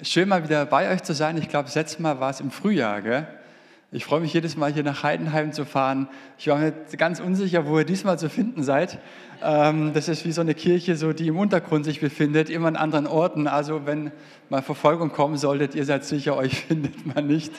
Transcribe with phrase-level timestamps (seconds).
[0.00, 1.36] Schön mal wieder bei euch zu sein.
[1.38, 3.02] Ich glaube, das letzte Mal war es im Frühjahr.
[3.02, 3.26] Gell?
[3.90, 6.06] Ich freue mich jedes Mal hier nach Heidenheim zu fahren.
[6.38, 9.00] Ich war mir ganz unsicher, wo ihr diesmal zu finden seid.
[9.42, 12.76] Ähm, das ist wie so eine Kirche, so, die im Untergrund sich befindet, immer an
[12.76, 13.48] anderen Orten.
[13.48, 14.12] Also wenn
[14.50, 17.52] mal Verfolgung kommen solltet, ihr seid sicher, euch findet man nicht.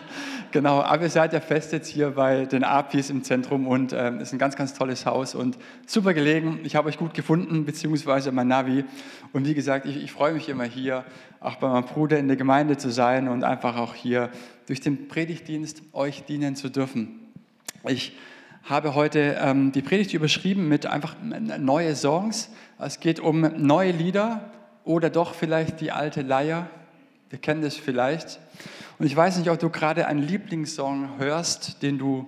[0.51, 4.21] Genau, aber ihr seid ja fest jetzt hier bei den Apis im Zentrum und ähm,
[4.21, 6.59] ist ein ganz, ganz tolles Haus und super gelegen.
[6.63, 8.85] Ich habe euch gut gefunden, beziehungsweise mein Navi.
[9.33, 11.03] Und wie gesagt, ich, ich freue mich immer hier,
[11.39, 14.29] auch bei meinem Bruder in der Gemeinde zu sein und einfach auch hier
[14.67, 17.19] durch den Predigtdienst euch dienen zu dürfen.
[17.87, 18.17] Ich
[18.63, 22.49] habe heute ähm, die Predigt überschrieben mit einfach neue Songs.
[22.77, 24.51] Es geht um neue Lieder
[24.83, 26.69] oder doch vielleicht die alte Leier.
[27.29, 28.39] Wir kennen das vielleicht.
[28.97, 32.27] Und ich weiß nicht, ob du gerade einen Lieblingssong hörst, den du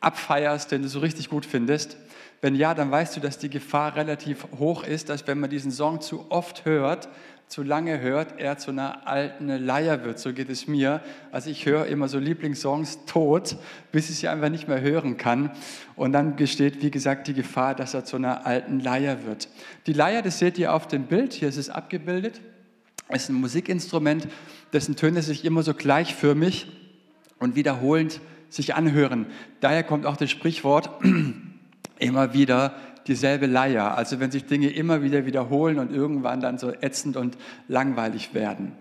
[0.00, 1.98] abfeierst, den du so richtig gut findest.
[2.40, 5.70] Wenn ja, dann weißt du, dass die Gefahr relativ hoch ist, dass wenn man diesen
[5.70, 7.08] Song zu oft hört,
[7.48, 10.18] zu lange hört, er zu einer alten Leier wird.
[10.18, 11.00] So geht es mir.
[11.30, 13.56] Also ich höre immer so Lieblingssongs tot,
[13.92, 15.50] bis ich sie einfach nicht mehr hören kann.
[15.94, 19.48] Und dann besteht, wie gesagt, die Gefahr, dass er zu einer alten Leier wird.
[19.86, 22.40] Die Leier, das seht ihr auf dem Bild, hier ist es abgebildet,
[23.08, 24.26] ist ein Musikinstrument,
[24.72, 26.66] dessen Töne sich immer so gleichförmig
[27.38, 29.26] und wiederholend sich anhören.
[29.60, 30.90] Daher kommt auch das Sprichwort,
[31.98, 32.74] immer wieder
[33.06, 33.96] dieselbe Leier.
[33.96, 37.36] Also wenn sich Dinge immer wieder wiederholen und irgendwann dann so ätzend und
[37.68, 38.72] langweilig werden.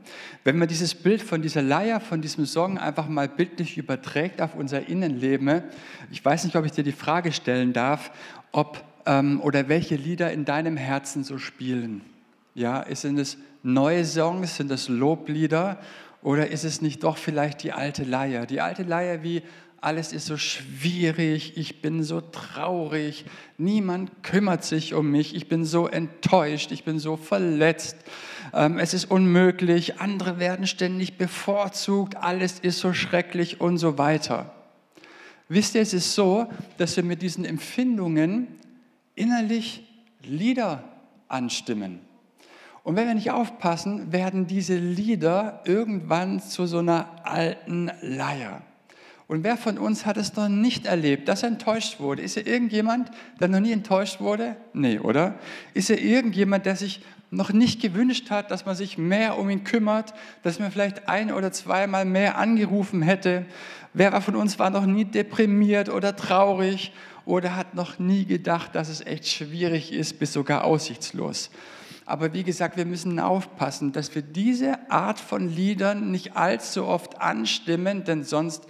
[0.43, 4.55] Wenn man dieses Bild von dieser Leier, von diesem Song einfach mal bildlich überträgt auf
[4.55, 5.63] unser Innenleben,
[6.11, 8.11] ich weiß nicht, ob ich dir die Frage stellen darf,
[8.51, 12.01] ob ähm, oder welche Lieder in deinem Herzen so spielen.
[12.53, 15.79] Ja, sind es neue Songs, sind es Loblieder
[16.21, 18.45] oder ist es nicht doch vielleicht die alte Leier?
[18.45, 19.43] Die alte Leier wie
[19.85, 23.23] alles ist so schwierig, ich bin so traurig,
[23.59, 27.95] niemand kümmert sich um mich, ich bin so enttäuscht, ich bin so verletzt,
[28.51, 34.55] ähm, es ist unmöglich, andere werden ständig bevorzugt, alles ist so schrecklich und so weiter.
[35.49, 36.47] Wisst ihr, es ist so,
[36.77, 38.47] dass wir mit diesen Empfindungen
[39.13, 39.83] innerlich
[40.23, 40.83] Lieder
[41.27, 41.99] anstimmen.
[42.81, 48.63] Und wenn wir nicht aufpassen, werden diese Lieder irgendwann zu so einer alten Leier.
[49.27, 52.21] Und wer von uns hat es noch nicht erlebt, dass er enttäuscht wurde?
[52.21, 53.09] Ist er irgendjemand,
[53.39, 54.55] der noch nie enttäuscht wurde?
[54.73, 55.39] Nee, oder?
[55.73, 59.63] Ist er irgendjemand, der sich noch nicht gewünscht hat, dass man sich mehr um ihn
[59.63, 60.13] kümmert,
[60.43, 63.45] dass man vielleicht ein oder zweimal mehr angerufen hätte?
[63.93, 66.93] Wer von uns war noch nie deprimiert oder traurig
[67.25, 71.49] oder hat noch nie gedacht, dass es echt schwierig ist, bis sogar aussichtslos?
[72.05, 77.19] Aber wie gesagt, wir müssen aufpassen, dass wir diese Art von Liedern nicht allzu oft
[77.19, 78.67] anstimmen, denn sonst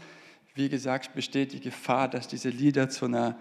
[0.56, 3.38] wie gesagt, besteht die Gefahr, dass diese Lieder zu einer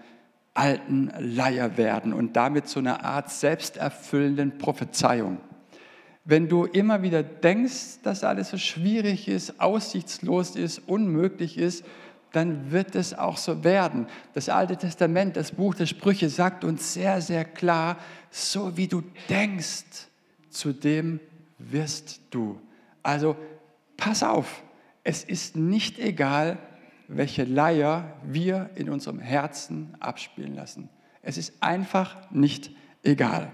[0.53, 5.39] alten Leier werden und damit zu einer Art selbsterfüllenden Prophezeiung.
[6.25, 11.85] Wenn du immer wieder denkst, dass alles so schwierig ist, aussichtslos ist, unmöglich ist,
[12.31, 14.07] dann wird es auch so werden.
[14.33, 17.97] Das Alte Testament, das Buch der Sprüche sagt uns sehr, sehr klar,
[18.29, 20.09] so wie du denkst,
[20.49, 21.21] zu dem
[21.59, 22.59] wirst du.
[23.03, 23.37] Also
[23.95, 24.63] pass auf,
[25.03, 26.57] es ist nicht egal,
[27.07, 30.89] welche Leier wir in unserem Herzen abspielen lassen.
[31.21, 32.71] Es ist einfach nicht
[33.03, 33.51] egal.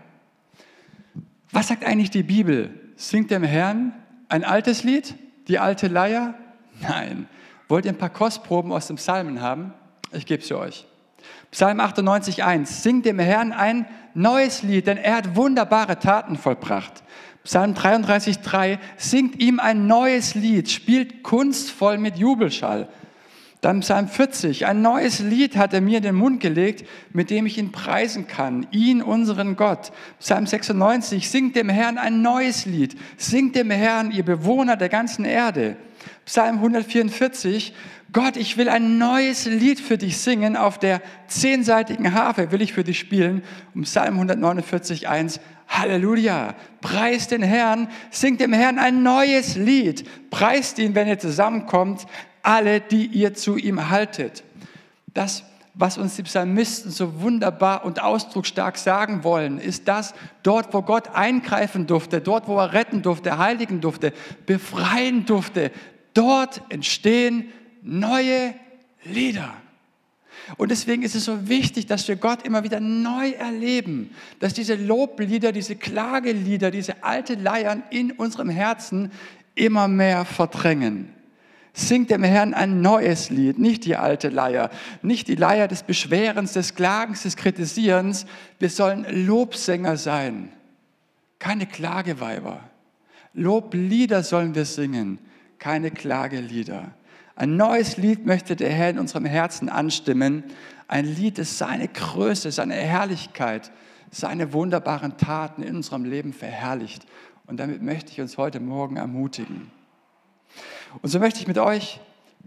[1.51, 2.93] Was sagt eigentlich die Bibel?
[2.95, 3.93] Singt dem Herrn
[4.29, 5.15] ein altes Lied,
[5.47, 6.35] die alte Leier?
[6.81, 7.27] Nein.
[7.67, 9.73] Wollt ihr ein paar Kostproben aus dem Psalmen haben?
[10.11, 10.85] Ich gebe sie euch.
[11.51, 12.65] Psalm 98,1.
[12.65, 17.03] Singt dem Herrn ein neues Lied, denn er hat wunderbare Taten vollbracht.
[17.43, 18.77] Psalm 33,3.
[18.97, 22.87] Singt ihm ein neues Lied, spielt kunstvoll mit Jubelschall.
[23.61, 26.83] Dann Psalm 40, ein neues Lied hat er mir in den Mund gelegt,
[27.13, 29.91] mit dem ich ihn preisen kann, ihn, unseren Gott.
[30.19, 35.25] Psalm 96, singt dem Herrn ein neues Lied, singt dem Herrn, ihr Bewohner der ganzen
[35.25, 35.77] Erde.
[36.25, 37.75] Psalm 144,
[38.13, 42.51] Gott, ich will ein neues Lied für dich singen, auf der zehnseitigen Harfe.
[42.51, 43.43] Will ich für dich spielen.
[43.73, 50.79] Und Psalm 149, 1, Halleluja, preist den Herrn, singt dem Herrn ein neues Lied, preist
[50.79, 52.05] ihn, wenn ihr zusammenkommt,
[52.43, 54.43] alle, die ihr zu ihm haltet.
[55.13, 55.43] Das,
[55.73, 61.09] was uns die Psalmisten so wunderbar und ausdrucksstark sagen wollen, ist das, dort, wo Gott
[61.15, 64.13] eingreifen durfte, dort, wo er retten durfte, heiligen durfte,
[64.45, 65.71] befreien durfte,
[66.13, 67.51] dort entstehen
[67.81, 68.53] neue
[69.03, 69.53] Lieder.
[70.57, 74.75] Und deswegen ist es so wichtig, dass wir Gott immer wieder neu erleben, dass diese
[74.75, 79.11] Loblieder, diese Klagelieder, diese alte Leiern in unserem Herzen
[79.55, 81.13] immer mehr verdrängen.
[81.73, 84.69] Singt dem Herrn ein neues Lied, nicht die alte Leier,
[85.01, 88.25] nicht die Leier des Beschwerens, des Klagens, des Kritisierens.
[88.59, 90.51] Wir sollen Lobsänger sein,
[91.39, 92.59] keine Klageweiber.
[93.33, 95.19] Loblieder sollen wir singen,
[95.59, 96.91] keine Klagelieder.
[97.35, 100.43] Ein neues Lied möchte der Herr in unserem Herzen anstimmen.
[100.89, 103.71] Ein Lied, das seine Größe, seine Herrlichkeit,
[104.11, 107.05] seine wunderbaren Taten in unserem Leben verherrlicht.
[107.47, 109.71] Und damit möchte ich uns heute Morgen ermutigen.
[111.01, 111.99] Und so möchte ich mit euch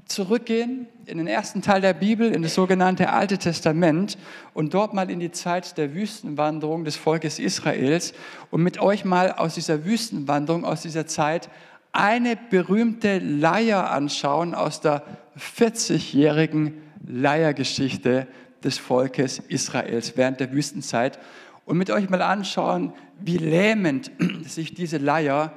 [0.06, 4.18] zurückgehen in den ersten Teil der Bibel, in das sogenannte Alte Testament
[4.52, 8.12] und dort mal in die Zeit der Wüstenwanderung des Volkes Israels
[8.50, 11.48] und mit euch mal aus dieser Wüstenwanderung, aus dieser Zeit
[11.92, 15.04] eine berühmte Leier anschauen aus der
[15.38, 18.26] 40-jährigen Leiergeschichte
[18.62, 21.18] des Volkes Israels während der Wüstenzeit
[21.66, 24.10] und mit euch mal anschauen, wie lähmend
[24.46, 25.52] sich diese Leier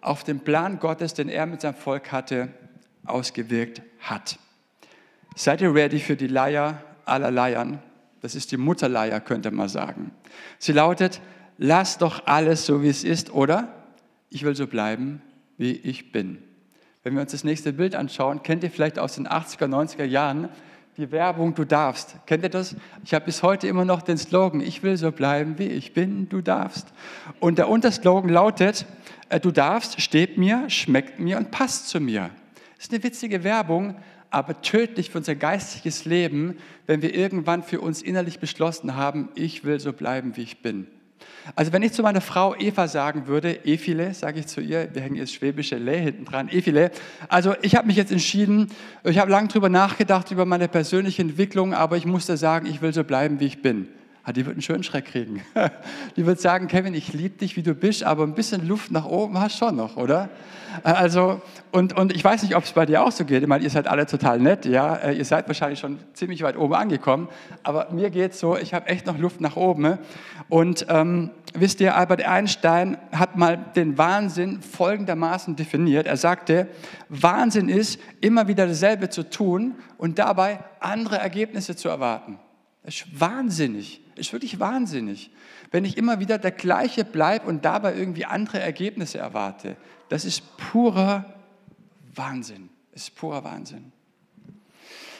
[0.00, 2.48] auf den Plan Gottes, den er mit seinem Volk hatte,
[3.04, 4.38] ausgewirkt hat.
[5.36, 7.80] Seid ihr ready für die Leier aller Leiern?
[8.20, 10.12] Das ist die Mutterleier, könnte man sagen.
[10.58, 11.20] Sie lautet,
[11.58, 13.74] lass doch alles so, wie es ist, oder?
[14.28, 15.22] Ich will so bleiben,
[15.56, 16.38] wie ich bin.
[17.02, 20.50] Wenn wir uns das nächste Bild anschauen, kennt ihr vielleicht aus den 80er, 90er Jahren
[20.96, 22.16] die Werbung Du darfst.
[22.26, 22.76] Kennt ihr das?
[23.04, 26.28] Ich habe bis heute immer noch den Slogan, ich will so bleiben, wie ich bin,
[26.28, 26.88] du darfst.
[27.38, 28.86] Und der Unterslogan lautet,
[29.28, 32.30] äh, du darfst, steht mir, schmeckt mir und passt zu mir.
[32.76, 33.96] Das ist eine witzige Werbung,
[34.30, 39.64] aber tödlich für unser geistiges Leben, wenn wir irgendwann für uns innerlich beschlossen haben, ich
[39.64, 40.86] will so bleiben, wie ich bin.
[41.56, 45.02] Also wenn ich zu meiner Frau Eva sagen würde, Efile, sage ich zu ihr, wir
[45.02, 46.90] hängen jetzt schwäbische Lä hinten dran, Efile.
[47.28, 48.68] Also ich habe mich jetzt entschieden,
[49.04, 52.92] ich habe lange darüber nachgedacht, über meine persönliche Entwicklung, aber ich musste sagen, ich will
[52.92, 53.88] so bleiben, wie ich bin.
[54.22, 55.42] Ah, die wird einen schönen Schreck kriegen.
[56.16, 59.06] Die wird sagen, Kevin, ich liebe dich, wie du bist, aber ein bisschen Luft nach
[59.06, 60.28] oben hast schon noch, oder?
[60.84, 61.40] Äh, also,
[61.70, 63.42] und, und ich weiß nicht, ob es bei dir auch so geht.
[63.42, 64.96] Ich meine, ihr seid alle total nett, ja.
[64.96, 67.28] Äh, ihr seid wahrscheinlich schon ziemlich weit oben angekommen.
[67.62, 69.98] Aber mir geht so, ich habe echt noch Luft nach oben.
[70.50, 76.06] Und ähm, wisst ihr, Albert Einstein hat mal den Wahnsinn folgendermaßen definiert.
[76.06, 76.68] Er sagte,
[77.08, 82.38] Wahnsinn ist, immer wieder dasselbe zu tun und dabei andere Ergebnisse zu erwarten.
[82.82, 85.30] Das ist wahnsinnig, das ist wirklich wahnsinnig.
[85.70, 89.76] Wenn ich immer wieder der gleiche bleibe und dabei irgendwie andere Ergebnisse erwarte,
[90.08, 91.34] das ist purer
[92.14, 92.70] Wahnsinn.
[92.92, 93.92] Das ist purer Wahnsinn.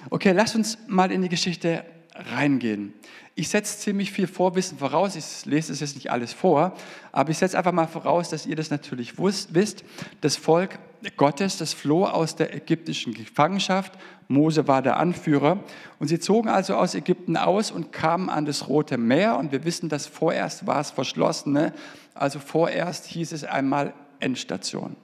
[0.09, 1.85] Okay, lass uns mal in die Geschichte
[2.15, 2.95] reingehen.
[3.35, 6.77] Ich setze ziemlich viel Vorwissen voraus, ich lese es jetzt nicht alles vor,
[7.13, 9.85] aber ich setze einfach mal voraus, dass ihr das natürlich wisst.
[10.21, 10.79] Das Volk
[11.17, 13.93] Gottes, das floh aus der ägyptischen Gefangenschaft,
[14.29, 15.64] Mose war der Anführer
[15.99, 19.64] und sie zogen also aus Ägypten aus und kamen an das Rote Meer und wir
[19.64, 21.73] wissen, dass vorerst war es verschlossene,
[22.14, 24.97] also vorerst hieß es einmal Endstation.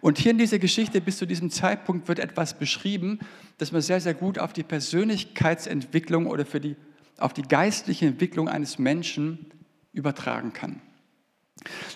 [0.00, 3.20] Und hier in dieser Geschichte bis zu diesem Zeitpunkt wird etwas beschrieben,
[3.58, 6.76] das man sehr, sehr gut auf die Persönlichkeitsentwicklung oder für die,
[7.18, 9.46] auf die geistliche Entwicklung eines Menschen
[9.92, 10.80] übertragen kann.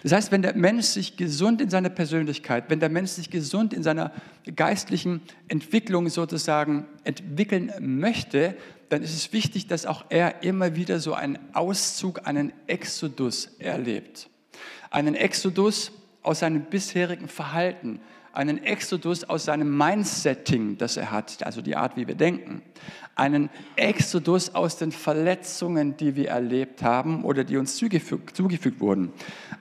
[0.02, 3.72] Das heißt, wenn der Mensch sich gesund in seiner Persönlichkeit, wenn der Mensch sich gesund
[3.74, 4.12] in seiner
[4.56, 8.56] geistlichen Entwicklung sozusagen entwickeln möchte,
[8.88, 14.28] dann ist es wichtig, dass auch er immer wieder so einen Auszug, einen Exodus erlebt.
[14.90, 15.92] Einen Exodus
[16.22, 18.00] aus seinem bisherigen Verhalten,
[18.32, 22.62] einen Exodus aus seinem Mindsetting, das er hat, also die Art, wie wir denken,
[23.16, 29.12] einen Exodus aus den Verletzungen, die wir erlebt haben oder die uns zugefügt, zugefügt wurden,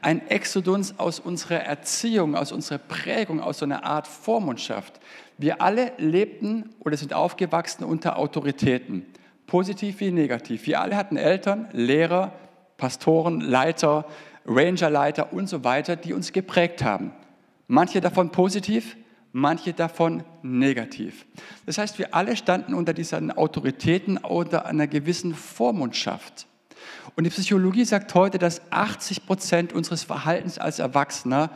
[0.02, 5.00] ein Exodus aus unserer Erziehung, aus unserer Prägung, aus so einer Art Vormundschaft.
[5.38, 9.06] Wir alle lebten oder sind aufgewachsen unter Autoritäten,
[9.48, 10.66] positiv wie negativ.
[10.68, 12.34] Wir alle hatten Eltern, Lehrer,
[12.78, 14.06] Pastoren, Leiter,
[14.46, 17.12] Rangerleiter und so weiter, die uns geprägt haben.
[17.72, 18.98] Manche davon positiv,
[19.32, 21.28] manche davon negativ.
[21.68, 26.48] Das heißt, wir alle standen unter diesen Autoritäten unter einer gewissen Vormundschaft.
[27.16, 31.52] Und die Psychologie sagt heute, dass 80 Prozent unseres Verhaltens als Erwachsener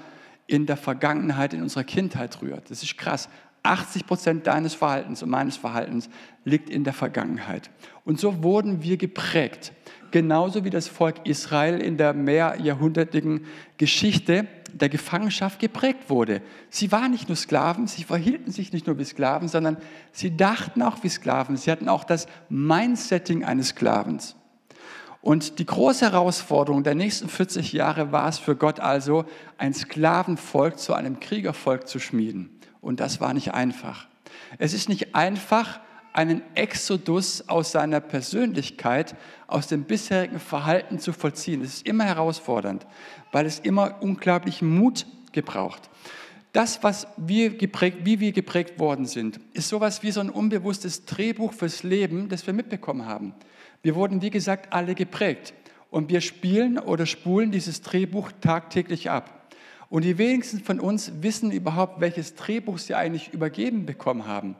[0.45, 2.69] in der Vergangenheit, in unserer Kindheit rührt.
[2.69, 3.27] Das ist krass.
[3.63, 6.09] 80 Prozent deines Verhaltens und meines Verhaltens
[6.43, 7.71] liegt in der Vergangenheit.
[8.05, 9.73] Und so wurden wir geprägt
[10.13, 13.45] genauso wie das Volk Israel in der mehrjahrhundertigen
[13.77, 16.43] Geschichte der Gefangenschaft geprägt wurde.
[16.69, 19.77] Sie waren nicht nur Sklaven, sie verhielten sich nicht nur wie Sklaven, sondern
[20.11, 21.57] sie dachten auch wie Sklaven.
[21.57, 24.35] Sie hatten auch das Mindsetting eines Sklavens.
[25.21, 29.25] Und die große Herausforderung der nächsten 40 Jahre war es für Gott also,
[29.57, 32.52] ein Sklavenvolk zu einem Kriegervolk zu schmieden.
[32.83, 34.05] Und das war nicht einfach.
[34.59, 35.79] Es ist nicht einfach,
[36.13, 39.15] einen Exodus aus seiner Persönlichkeit,
[39.47, 41.61] aus dem bisherigen Verhalten zu vollziehen.
[41.61, 42.85] Das ist immer herausfordernd,
[43.31, 45.89] weil es immer unglaublichen Mut gebraucht.
[46.51, 51.05] Das, was wir geprägt, wie wir geprägt worden sind, ist sowas wie so ein unbewusstes
[51.05, 53.33] Drehbuch fürs Leben, das wir mitbekommen haben.
[53.81, 55.55] Wir wurden, wie gesagt, alle geprägt.
[55.89, 59.42] Und wir spielen oder spulen dieses Drehbuch tagtäglich ab.
[59.93, 64.55] Und die wenigsten von uns wissen überhaupt, welches Drehbuch sie eigentlich übergeben bekommen haben.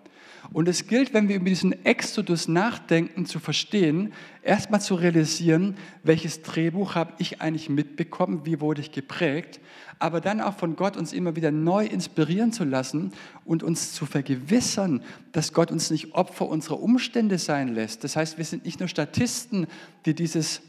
[0.51, 4.13] Und es gilt, wenn wir über diesen Exodus nachdenken, zu verstehen,
[4.43, 9.59] erstmal zu realisieren, welches Drehbuch habe ich eigentlich mitbekommen, wie wurde ich geprägt,
[9.97, 13.11] aber dann auch von Gott uns immer wieder neu inspirieren zu lassen
[13.43, 18.03] und uns zu vergewissern, dass Gott uns nicht Opfer unserer Umstände sein lässt.
[18.03, 19.65] Das heißt, wir sind nicht nur Statisten,
[20.05, 20.61] die dieses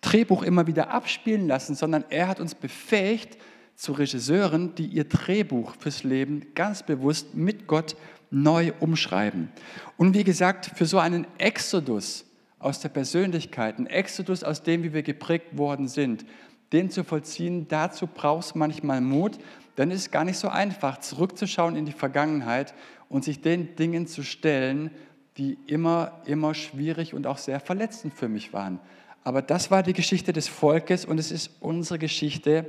[0.00, 3.36] Drehbuch immer wieder abspielen lassen, sondern er hat uns befähigt
[3.76, 7.96] zu Regisseuren, die ihr Drehbuch fürs Leben ganz bewusst mit Gott
[8.30, 9.50] neu umschreiben.
[9.96, 12.24] Und wie gesagt, für so einen Exodus
[12.58, 16.24] aus der Persönlichkeit, ein Exodus aus dem, wie wir geprägt worden sind,
[16.72, 19.38] den zu vollziehen, dazu brauchst du manchmal Mut,
[19.78, 22.74] denn es ist gar nicht so einfach, zurückzuschauen in die Vergangenheit
[23.08, 24.90] und sich den Dingen zu stellen,
[25.36, 28.80] die immer, immer schwierig und auch sehr verletzend für mich waren.
[29.22, 32.66] Aber das war die Geschichte des Volkes und es ist unsere Geschichte,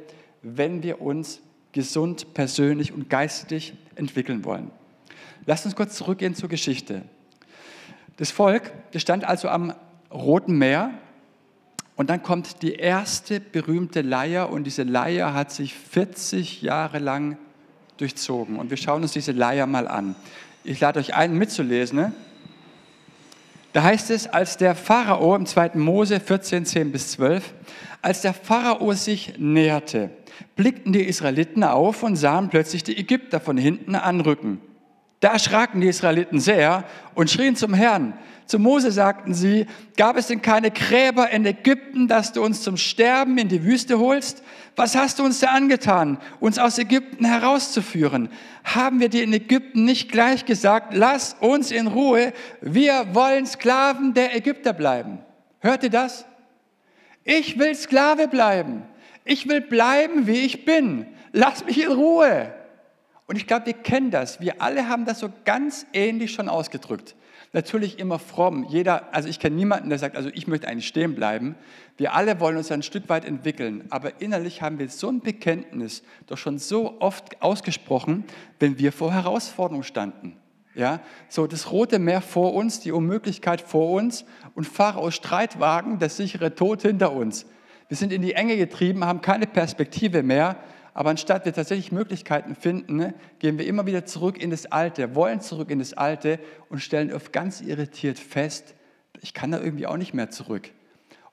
[0.55, 4.71] wenn wir uns gesund, persönlich und geistig entwickeln wollen.
[5.45, 7.03] Lasst uns kurz zurückgehen zur Geschichte.
[8.17, 9.73] Das Volk, das stand also am
[10.11, 10.91] Roten Meer
[11.95, 17.37] und dann kommt die erste berühmte Leier und diese Leier hat sich 40 Jahre lang
[17.97, 18.57] durchzogen.
[18.57, 20.15] Und wir schauen uns diese Leier mal an.
[20.63, 22.13] Ich lade euch ein, mitzulesen.
[23.77, 25.73] Da heißt es, als der Pharao im 2.
[25.75, 27.53] Mose 14, 10 bis 12,
[28.01, 30.09] als der Pharao sich näherte,
[30.55, 34.59] blickten die Israeliten auf und sahen plötzlich die Ägypter von hinten anrücken.
[35.19, 36.83] Da erschraken die Israeliten sehr
[37.15, 38.13] und schrien zum Herrn.
[38.45, 39.65] Zu Mose sagten sie,
[39.97, 43.99] gab es denn keine Gräber in Ägypten, dass du uns zum Sterben in die Wüste
[43.99, 44.41] holst?
[44.77, 48.29] Was hast du uns da angetan, uns aus Ägypten herauszuführen?
[48.63, 52.31] Haben wir dir in Ägypten nicht gleich gesagt, lass uns in Ruhe,
[52.61, 55.19] wir wollen Sklaven der Ägypter bleiben?
[55.59, 56.25] Hört ihr das?
[57.25, 58.83] Ich will Sklave bleiben.
[59.25, 61.07] Ich will bleiben, wie ich bin.
[61.33, 62.53] Lass mich in Ruhe.
[63.27, 64.39] Und ich glaube, wir kennen das.
[64.39, 67.15] Wir alle haben das so ganz ähnlich schon ausgedrückt.
[67.53, 68.65] Natürlich immer fromm.
[68.69, 71.55] Jeder, also ich kenne niemanden, der sagt, also ich möchte eigentlich stehen bleiben.
[71.97, 73.85] Wir alle wollen uns ein Stück weit entwickeln.
[73.89, 78.23] Aber innerlich haben wir so ein Bekenntnis doch schon so oft ausgesprochen,
[78.59, 80.37] wenn wir vor Herausforderungen standen.
[80.73, 86.09] Ja, so das Rote Meer vor uns, die Unmöglichkeit vor uns und Pharaos Streitwagen, der
[86.09, 87.47] sichere Tod hinter uns.
[87.87, 90.57] Wir sind in die Enge getrieben, haben keine Perspektive mehr
[90.97, 95.13] aber anstatt wir tatsächlich Möglichkeiten finden, ne, gehen wir immer wieder zurück in das Alte,
[95.13, 96.39] wollen zurück in das Alte
[96.69, 98.73] und stellen oft ganz irritiert fest,
[99.21, 100.71] ich kann da irgendwie auch nicht mehr zurück.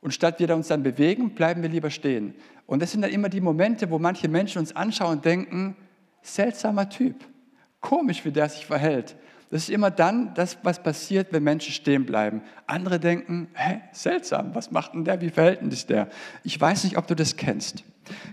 [0.02, 2.35] Und statt wir uns dann bewegen, bleiben wir lieber stehen.
[2.66, 5.76] Und das sind dann immer die Momente, wo manche Menschen uns anschauen und denken,
[6.21, 7.25] seltsamer Typ,
[7.80, 9.16] komisch, wie der sich verhält.
[9.49, 12.42] Das ist immer dann das, was passiert, wenn Menschen stehen bleiben.
[12.66, 16.11] Andere denken, hä, seltsam, was macht denn der, wie verhält denn sich der?
[16.42, 17.83] Ich weiß nicht, ob du das kennst.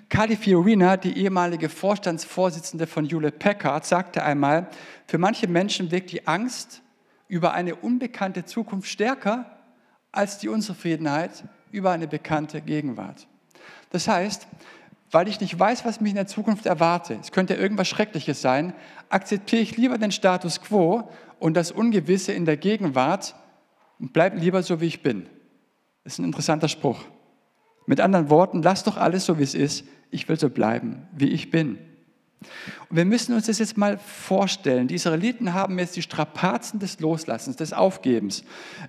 [0.10, 4.68] Kali Fiorina, die ehemalige Vorstandsvorsitzende von Hewlett Packard, sagte einmal,
[5.08, 6.82] für manche Menschen wirkt die Angst
[7.28, 9.46] über eine unbekannte Zukunft stärker
[10.12, 13.28] als die Unzufriedenheit über eine bekannte Gegenwart.
[13.92, 14.48] Das heißt,
[15.12, 18.74] weil ich nicht weiß, was mich in der Zukunft erwarte, es könnte irgendwas Schreckliches sein,
[19.10, 21.10] akzeptiere ich lieber den Status quo
[21.40, 23.36] und das Ungewisse in der Gegenwart
[24.00, 25.28] und bleibe lieber so, wie ich bin.
[26.04, 27.04] Das ist ein interessanter Spruch.
[27.92, 29.84] Mit anderen Worten, lass doch alles so, wie es ist.
[30.12, 31.78] Ich will so bleiben, wie ich bin.
[32.90, 34.88] Und wir müssen uns das jetzt mal vorstellen.
[34.88, 38.46] Die Israeliten haben jetzt die Strapazen des Loslassens, des Aufgebens,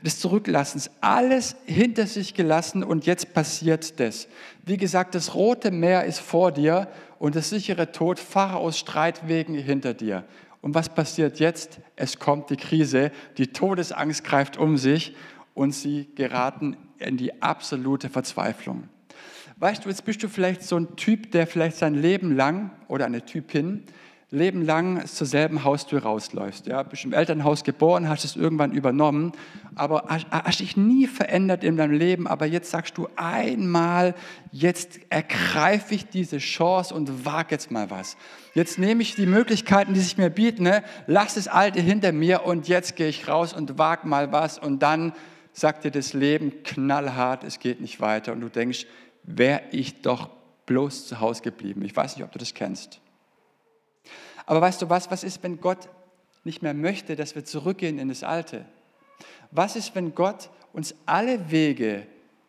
[0.06, 4.28] des Zurücklassens, alles hinter sich gelassen und jetzt passiert das.
[4.64, 6.86] Wie gesagt, das Rote Meer ist vor dir
[7.18, 10.22] und das sichere Tod Pharaos Streitwegen hinter dir.
[10.60, 11.80] Und was passiert jetzt?
[11.96, 15.16] Es kommt die Krise, die Todesangst greift um sich
[15.54, 18.88] und sie geraten in die absolute Verzweiflung.
[19.56, 23.06] Weißt du, jetzt bist du vielleicht so ein Typ, der vielleicht sein Leben lang oder
[23.06, 23.84] eine Typin,
[24.32, 26.66] Leben lang zur selben Haustür rausläufst.
[26.66, 29.32] Ja, bist im Elternhaus geboren, hast es irgendwann übernommen,
[29.74, 32.26] aber hast dich nie verändert in deinem Leben.
[32.26, 34.14] Aber jetzt sagst du einmal,
[34.50, 38.16] jetzt ergreife ich diese Chance und wage jetzt mal was.
[38.54, 40.82] Jetzt nehme ich die Möglichkeiten, die sich mir bieten, ne?
[41.06, 44.82] lass das Alte hinter mir und jetzt gehe ich raus und wage mal was und
[44.82, 45.12] dann
[45.52, 48.86] sagt dir das Leben knallhart, es geht nicht weiter und du denkst,
[49.22, 50.30] wäre ich doch
[50.66, 51.82] bloß zu Hause geblieben.
[51.84, 53.00] Ich weiß nicht, ob du das kennst.
[54.46, 55.88] Aber weißt du was, was ist, wenn Gott
[56.44, 58.64] nicht mehr möchte, dass wir zurückgehen in das Alte?
[59.50, 62.06] Was ist, wenn Gott uns alle Wege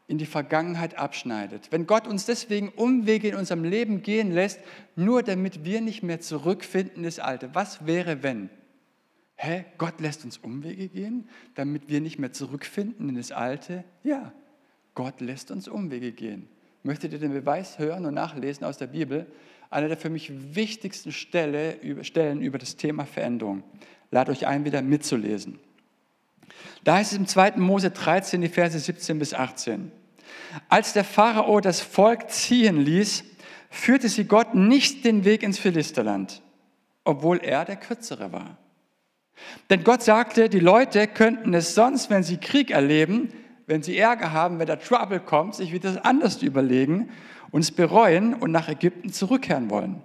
[0.08, 1.72] in die Vergangenheit abschneidet?
[1.72, 4.60] Wenn Gott uns deswegen Umwege in unserem Leben gehen lässt,
[4.96, 7.54] nur damit wir nicht mehr zurückfinden in das Alte?
[7.54, 8.50] Was wäre, wenn?
[9.36, 13.84] Hä, Gott lässt uns Umwege gehen, damit wir nicht mehr zurückfinden in das Alte?
[14.04, 14.34] Ja,
[14.96, 16.48] Gott lässt uns Umwege gehen.
[16.84, 19.28] Möchtet ihr den Beweis hören und nachlesen aus der Bibel?
[19.74, 23.64] eine der für mich wichtigsten Stelle, Stellen über das Thema Veränderung.
[24.12, 25.60] Lade euch ein, wieder mitzulesen.
[26.84, 27.54] Da heißt es im 2.
[27.58, 29.92] Mose 13, die Verse 17 bis 18.
[30.70, 33.24] Als der Pharao das Volk ziehen ließ,
[33.70, 36.44] führte sie Gott nicht den Weg ins Philisterland,
[37.04, 38.58] obwohl er der Kürzere war.
[39.70, 43.30] Denn Gott sagte, die Leute könnten es sonst, wenn sie Krieg erleben,
[43.66, 47.10] wenn sie Ärger haben, wenn da Trouble kommt, sich wieder anders überlegen
[47.52, 50.02] und es bereuen und nach Ägypten zurückkehren wollen.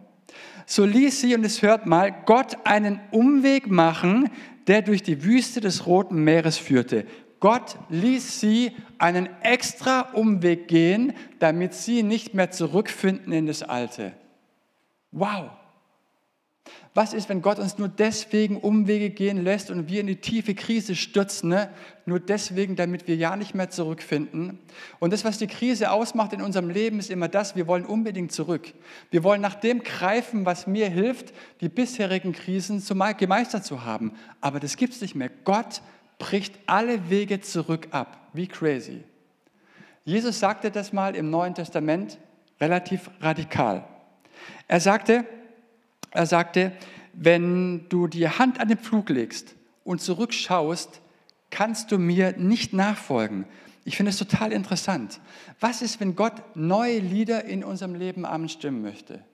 [0.66, 4.30] So ließ sie, und es hört mal, Gott einen Umweg machen,
[4.66, 7.06] der durch die Wüste des Roten Meeres führte.
[7.40, 14.12] Gott ließ sie einen extra Umweg gehen, damit sie nicht mehr zurückfinden in das Alte.
[15.10, 15.50] Wow!
[16.94, 20.54] Was ist, wenn Gott uns nur deswegen Umwege gehen lässt und wir in die tiefe
[20.54, 21.70] Krise stürzen, ne?
[22.06, 24.58] nur deswegen, damit wir ja nicht mehr zurückfinden?
[24.98, 28.32] Und das, was die Krise ausmacht in unserem Leben, ist immer das, wir wollen unbedingt
[28.32, 28.72] zurück.
[29.10, 32.82] Wir wollen nach dem greifen, was mir hilft, die bisherigen Krisen
[33.16, 34.12] gemeistert zu haben.
[34.40, 35.30] Aber das gibt es nicht mehr.
[35.44, 35.82] Gott
[36.18, 38.28] bricht alle Wege zurück ab.
[38.32, 39.02] Wie crazy.
[40.04, 42.18] Jesus sagte das mal im Neuen Testament
[42.60, 43.84] relativ radikal.
[44.66, 45.24] Er sagte,
[46.10, 46.72] er sagte,
[47.12, 51.00] wenn du die Hand an den Pflug legst und zurückschaust,
[51.50, 53.44] kannst du mir nicht nachfolgen.
[53.84, 55.20] Ich finde es total interessant.
[55.60, 59.24] Was ist, wenn Gott neue Lieder in unserem Leben anstimmen möchte?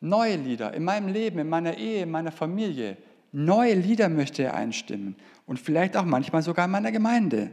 [0.00, 2.96] Neue Lieder in meinem Leben, in meiner Ehe, in meiner Familie.
[3.32, 5.14] Neue Lieder möchte er einstimmen
[5.46, 7.50] und vielleicht auch manchmal sogar in meiner Gemeinde.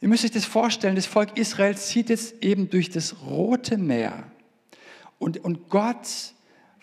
[0.00, 4.24] Ihr müsst euch das vorstellen, das Volk Israel zieht jetzt eben durch das Rote Meer.
[5.18, 6.33] Und, und Gott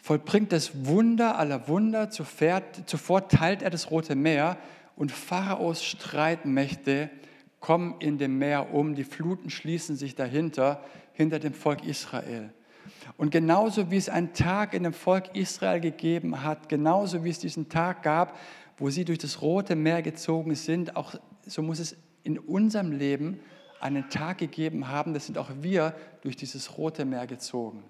[0.02, 2.10] vollbringt das Wunder aller Wunder.
[2.10, 4.58] Zuvor teilt er das Rote Meer
[4.96, 7.10] und Pharaos Streitmächte
[7.60, 8.96] kommen in dem Meer um.
[8.96, 12.52] Die Fluten schließen sich dahinter, hinter dem Volk Israel.
[13.18, 17.40] Und genauso wie es einen Tag in dem Volk Israel gegeben hat, genauso wie es
[17.40, 18.38] diesen Tag gab,
[18.78, 23.40] wo sie durch das Rote Meer gezogen sind, auch so muss es in unserem Leben
[23.80, 27.84] einen Tag gegeben haben, das sind auch wir durch dieses Rote Meer gezogen.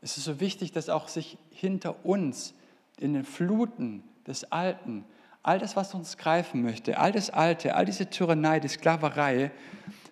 [0.00, 2.54] Es ist so wichtig, dass auch sich hinter uns
[3.00, 5.04] in den Fluten des Alten,
[5.42, 9.50] all das, was uns greifen möchte, all das Alte, all diese Tyrannei, die Sklaverei,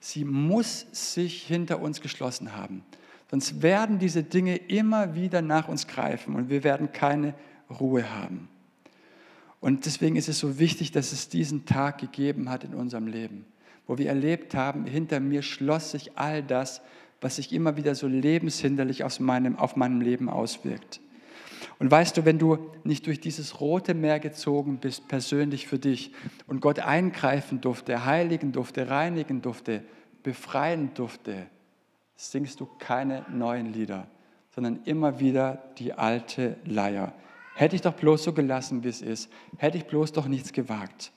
[0.01, 2.85] sie muss sich hinter uns geschlossen haben.
[3.31, 7.35] Sonst werden diese Dinge immer wieder nach uns greifen und wir werden keine
[7.69, 8.49] Ruhe haben.
[9.61, 13.45] Und deswegen ist es so wichtig, dass es diesen Tag gegeben hat in unserem Leben,
[13.87, 16.83] wo wir erlebt haben, hinter mir schloss sich all das,
[17.21, 21.01] was sich immer wieder so lebenshinderlich aus meinem, auf meinem Leben auswirkt.
[21.79, 26.13] Und weißt du, wenn du nicht durch dieses rote Meer gezogen bist, persönlich für dich,
[26.47, 29.83] und Gott eingreifen durfte, heiligen durfte, reinigen durfte,
[30.23, 31.47] befreien durfte,
[32.17, 34.09] singst du keine neuen Lieder,
[34.55, 37.13] sondern immer wieder die alte Leier.
[37.55, 41.13] Hätte ich doch bloß so gelassen, wie es ist, hätte ich bloß doch nichts gewagt.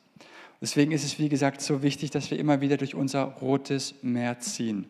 [0.62, 4.39] Deswegen ist es, wie gesagt, so wichtig, dass wir immer wieder durch unser rotes Meer
[4.39, 4.88] ziehen.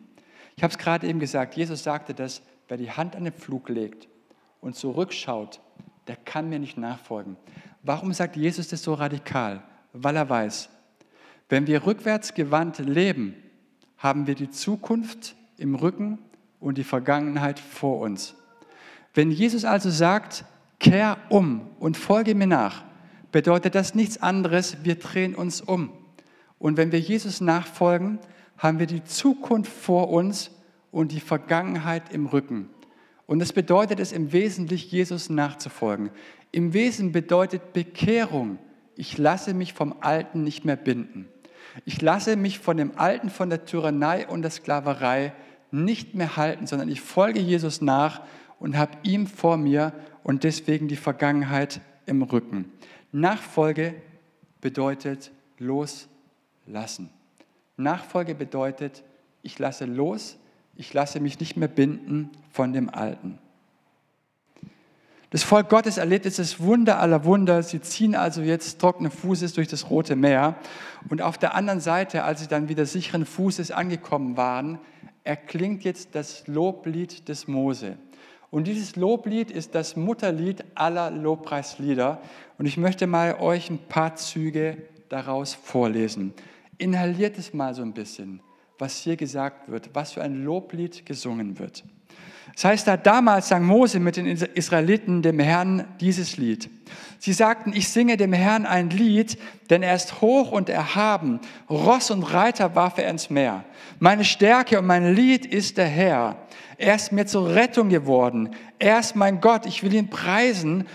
[0.60, 3.70] Ich habe es gerade eben gesagt, Jesus sagte dass wer die Hand an den Flug
[3.70, 4.08] legt
[4.60, 5.58] und zurückschaut,
[6.06, 7.38] der kann mir nicht nachfolgen.
[7.82, 9.62] Warum sagt Jesus das so radikal?
[9.94, 10.68] Weil er weiß,
[11.48, 13.36] wenn wir rückwärts gewandt leben,
[13.96, 16.18] haben wir die Zukunft im Rücken
[16.60, 18.34] und die Vergangenheit vor uns.
[19.14, 20.44] Wenn Jesus also sagt,
[20.78, 22.84] kehr um und folge mir nach,
[23.32, 25.90] bedeutet das nichts anderes, wir drehen uns um.
[26.58, 28.18] Und wenn wir Jesus nachfolgen,
[28.60, 30.50] haben wir die Zukunft vor uns
[30.92, 32.68] und die Vergangenheit im Rücken.
[33.26, 36.10] Und das bedeutet es im Wesentlichen, Jesus nachzufolgen.
[36.52, 38.58] Im Wesen bedeutet Bekehrung,
[38.96, 41.26] ich lasse mich vom Alten nicht mehr binden.
[41.86, 45.32] Ich lasse mich von dem Alten, von der Tyrannei und der Sklaverei
[45.70, 48.22] nicht mehr halten, sondern ich folge Jesus nach
[48.58, 52.70] und habe ihm vor mir und deswegen die Vergangenheit im Rücken.
[53.10, 53.94] Nachfolge
[54.60, 57.10] bedeutet loslassen.
[57.82, 59.02] Nachfolge bedeutet,
[59.42, 60.36] ich lasse los,
[60.76, 63.38] ich lasse mich nicht mehr binden von dem Alten.
[65.30, 67.62] Das Volk Gottes erlebt jetzt das Wunder aller Wunder.
[67.62, 70.56] Sie ziehen also jetzt trockenen Fußes durch das Rote Meer.
[71.08, 74.80] Und auf der anderen Seite, als sie dann wieder sicheren Fußes angekommen waren,
[75.22, 77.96] erklingt jetzt das Loblied des Mose.
[78.50, 82.20] Und dieses Loblied ist das Mutterlied aller Lobpreislieder.
[82.58, 86.34] Und ich möchte mal euch ein paar Züge daraus vorlesen
[86.80, 88.40] inhaliert es mal so ein bisschen,
[88.78, 91.84] was hier gesagt wird, was für ein Loblied gesungen wird.
[92.54, 96.68] Das heißt, da damals sang Mose mit den Israeliten dem Herrn dieses Lied.
[97.18, 99.38] Sie sagten, ich singe dem Herrn ein Lied,
[99.68, 101.40] denn er ist hoch und erhaben.
[101.68, 103.64] Ross und Reiter warf er ins Meer.
[103.98, 106.36] Meine Stärke und mein Lied ist der Herr.
[106.78, 108.50] Er ist mir zur Rettung geworden.
[108.78, 109.66] Er ist mein Gott.
[109.66, 110.88] Ich will ihn preisen.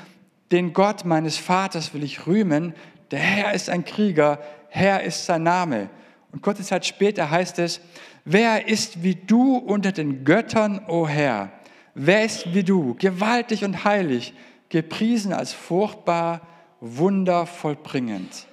[0.51, 2.73] Den Gott meines Vaters will ich rühmen.
[3.11, 4.39] Der Herr ist ein Krieger.
[4.69, 5.89] Herr ist sein Name.
[6.31, 7.79] Und kurze Zeit später heißt es,
[8.25, 11.51] wer ist wie du unter den Göttern, o Herr?
[11.93, 14.33] Wer ist wie du, gewaltig und heilig,
[14.67, 16.41] gepriesen als furchtbar,
[16.81, 18.47] wundervollbringend?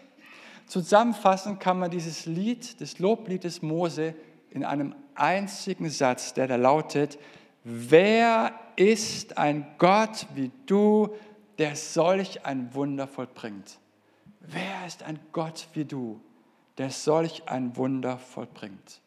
[0.67, 4.15] Zusammenfassend kann man dieses Lied, das Loblied des Mose,
[4.51, 7.19] in einem einzigen Satz, der da lautet,
[7.65, 11.09] wer ist ein Gott wie du,
[11.59, 13.79] der solch ein Wunder vollbringt?
[14.43, 16.21] Wer ist ein Gott wie du?
[16.79, 19.01] der solch ein Wunder vollbringt.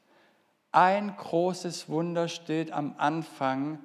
[0.72, 3.80] Ein großes Wunder steht am Anfang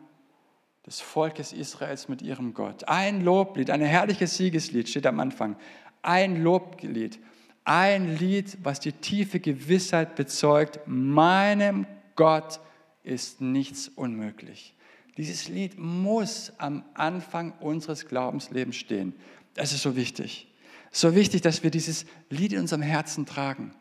[0.86, 2.88] des Volkes Israels mit ihrem Gott.
[2.88, 5.56] Ein Loblied, ein herrliches Siegeslied steht am Anfang.
[6.02, 7.18] Ein Loblied,
[7.64, 11.86] ein Lied, was die tiefe Gewissheit bezeugt, meinem
[12.16, 12.60] Gott
[13.04, 14.74] ist nichts unmöglich.
[15.16, 19.14] Dieses Lied muss am Anfang unseres Glaubenslebens stehen.
[19.54, 20.49] Das ist so wichtig.
[20.90, 23.72] So wichtig, dass wir dieses Lied in unserem Herzen tragen.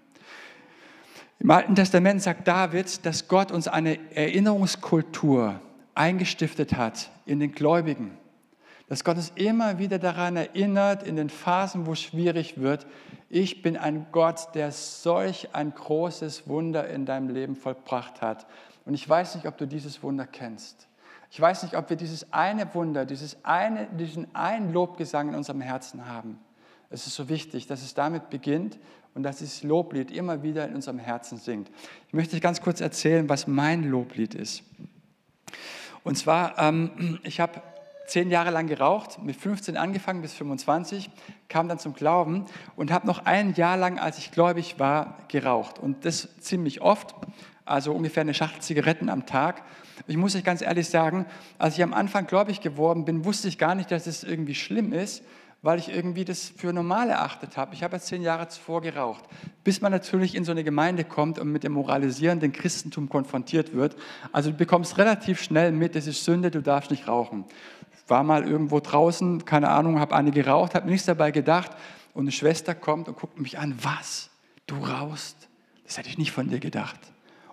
[1.40, 5.60] Im Alten Testament sagt David, dass Gott uns eine Erinnerungskultur
[5.96, 8.18] eingestiftet hat in den Gläubigen.
[8.88, 12.88] Dass Gott uns immer wieder daran erinnert, in den Phasen, wo es schwierig wird,
[13.30, 18.48] ich bin ein Gott, der solch ein großes Wunder in deinem Leben vollbracht hat.
[18.86, 20.88] Und ich weiß nicht, ob du dieses Wunder kennst.
[21.32, 25.62] Ich weiß nicht, ob wir dieses eine Wunder, dieses eine, diesen einen Lobgesang in unserem
[25.62, 26.40] Herzen haben.
[26.90, 28.80] Es ist so wichtig, dass es damit beginnt
[29.14, 31.70] und dass dieses Loblied immer wieder in unserem Herzen singt.
[32.08, 34.64] Ich möchte ganz kurz erzählen, was mein Loblied ist.
[36.04, 37.62] Und zwar, ähm, ich habe
[38.08, 41.12] zehn Jahre lang geraucht, mit 15 angefangen bis 25,
[41.48, 45.78] kam dann zum Glauben und habe noch ein Jahr lang, als ich gläubig war, geraucht.
[45.78, 47.14] Und das ziemlich oft,
[47.66, 49.62] also ungefähr eine Schachtel Zigaretten am Tag.
[50.08, 51.28] Ich muss euch ganz ehrlich sagen,
[51.60, 54.92] als ich am Anfang gläubig geworden bin, wusste ich gar nicht, dass es irgendwie schlimm
[54.92, 55.24] ist,
[55.62, 57.74] weil ich irgendwie das für normal erachtet habe.
[57.74, 59.26] Ich habe jetzt zehn Jahre zuvor geraucht,
[59.64, 63.96] bis man natürlich in so eine Gemeinde kommt und mit dem moralisierenden Christentum konfrontiert wird.
[64.32, 67.46] Also du bekommst relativ schnell mit, das ist Sünde, du darfst nicht rauchen.
[67.94, 71.72] Ich war mal irgendwo draußen, keine Ahnung, habe eine geraucht, habe nichts dabei gedacht
[72.14, 74.30] und eine Schwester kommt und guckt mich an, was,
[74.66, 75.50] du rauchst?
[75.86, 77.00] Das hätte ich nicht von dir gedacht.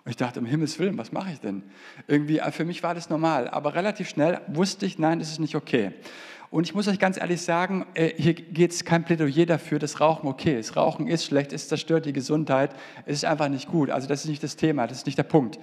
[0.07, 1.65] Und ich dachte, um Himmels Willen, was mache ich denn?
[2.07, 5.57] Irgendwie, für mich war das normal, aber relativ schnell wusste ich, nein, das ist nicht
[5.57, 5.91] okay.
[6.49, 10.01] Und ich muss euch ganz ehrlich sagen, äh, hier geht es kein Plädoyer dafür, dass
[10.01, 10.77] Rauchen okay ist.
[10.77, 12.71] Rauchen ist schlecht, es zerstört die Gesundheit,
[13.05, 13.91] es ist einfach nicht gut.
[13.91, 15.59] Also das ist nicht das Thema, das ist nicht der Punkt.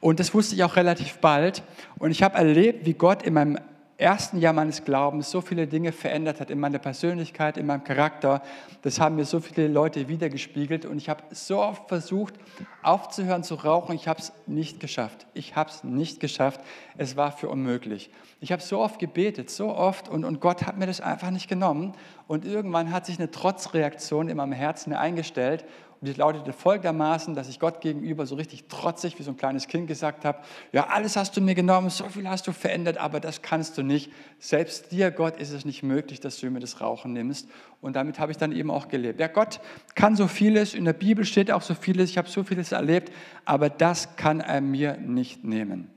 [0.00, 1.62] Und das wusste ich auch relativ bald.
[1.98, 3.58] Und ich habe erlebt, wie Gott in meinem
[3.96, 8.42] ersten Jahr meines Glaubens so viele Dinge verändert hat in meiner Persönlichkeit, in meinem Charakter.
[8.82, 12.34] Das haben mir so viele Leute wiedergespiegelt und ich habe so oft versucht,
[12.82, 13.94] aufzuhören zu rauchen.
[13.94, 15.26] Ich habe es nicht geschafft.
[15.32, 16.60] Ich habe es nicht geschafft.
[16.96, 18.10] Es war für unmöglich.
[18.40, 21.48] Ich habe so oft gebetet, so oft und, und Gott hat mir das einfach nicht
[21.48, 21.92] genommen.
[22.26, 25.64] Und irgendwann hat sich eine Trotzreaktion in meinem Herzen eingestellt
[26.04, 29.68] und die lautete folgendermaßen, dass ich Gott gegenüber so richtig trotzig wie so ein kleines
[29.68, 30.40] Kind gesagt habe,
[30.70, 33.82] ja, alles hast du mir genommen, so viel hast du verändert, aber das kannst du
[33.82, 34.12] nicht.
[34.38, 37.48] Selbst dir, Gott, ist es nicht möglich, dass du mir das Rauchen nimmst.
[37.80, 39.18] Und damit habe ich dann eben auch gelebt.
[39.18, 39.60] Ja, Gott
[39.94, 43.10] kann so vieles, in der Bibel steht auch so vieles, ich habe so vieles erlebt,
[43.46, 45.93] aber das kann er mir nicht nehmen.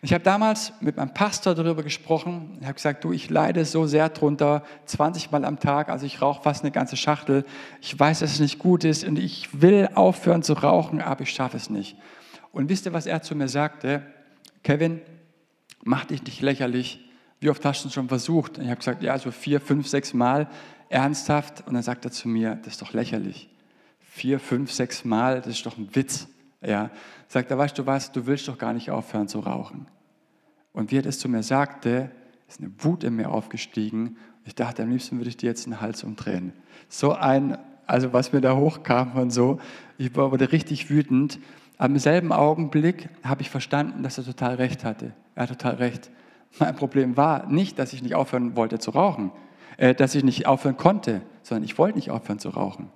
[0.00, 2.56] Und ich habe damals mit meinem Pastor darüber gesprochen.
[2.60, 6.22] Ich habe gesagt, du, ich leide so sehr drunter, 20 Mal am Tag, also ich
[6.22, 7.44] rauche fast eine ganze Schachtel.
[7.80, 11.30] Ich weiß, dass es nicht gut ist und ich will aufhören zu rauchen, aber ich
[11.30, 11.96] schaffe es nicht.
[12.52, 14.02] Und wisst ihr, was er zu mir sagte?
[14.62, 15.00] Kevin,
[15.82, 17.00] mach dich nicht lächerlich.
[17.40, 18.58] Wie oft hast du es schon versucht?
[18.58, 20.48] Und ich habe gesagt, ja, so vier, fünf, sechs Mal
[20.88, 21.66] ernsthaft.
[21.66, 23.48] Und dann sagt er zu mir, das ist doch lächerlich.
[24.00, 26.28] Vier, fünf, sechs Mal, das ist doch ein Witz.
[26.60, 26.90] Ja,
[27.28, 29.86] sagt er, weißt du was, du willst doch gar nicht aufhören zu rauchen.
[30.72, 32.10] Und wie er das zu mir sagte,
[32.48, 34.16] ist eine Wut in mir aufgestiegen.
[34.44, 36.52] Ich dachte, am liebsten würde ich dir jetzt den Hals umdrehen.
[36.88, 39.60] So ein, also was mir da hochkam und so,
[39.98, 41.38] ich wurde richtig wütend.
[41.76, 45.12] Am selben Augenblick habe ich verstanden, dass er total recht hatte.
[45.34, 46.10] Er hat total recht.
[46.58, 49.30] Mein Problem war nicht, dass ich nicht aufhören wollte zu rauchen,
[49.76, 52.90] äh, dass ich nicht aufhören konnte, sondern ich wollte nicht aufhören zu rauchen.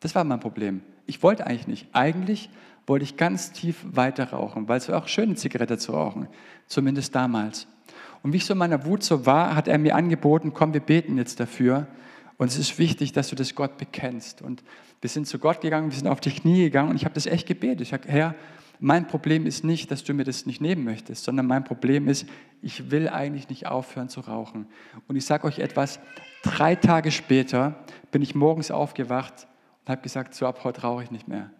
[0.00, 0.82] Das war mein Problem.
[1.06, 1.88] Ich wollte eigentlich nicht.
[1.92, 2.50] Eigentlich
[2.86, 6.28] wollte ich ganz tief weiter rauchen, weil es war auch schön, Zigarette zu rauchen,
[6.66, 7.66] zumindest damals.
[8.22, 10.80] Und wie ich so in meiner Wut so war, hat er mir angeboten, komm, wir
[10.80, 11.86] beten jetzt dafür.
[12.36, 14.42] Und es ist wichtig, dass du das Gott bekennst.
[14.42, 14.64] Und
[15.00, 17.26] wir sind zu Gott gegangen, wir sind auf die Knie gegangen und ich habe das
[17.26, 17.82] echt gebetet.
[17.82, 18.34] Ich habe, Herr,
[18.80, 22.26] mein Problem ist nicht, dass du mir das nicht nehmen möchtest, sondern mein Problem ist,
[22.62, 24.66] ich will eigentlich nicht aufhören zu rauchen.
[25.06, 26.00] Und ich sage euch etwas,
[26.42, 29.46] drei Tage später bin ich morgens aufgewacht
[29.84, 31.50] und habe gesagt, so ab heute rauche ich nicht mehr.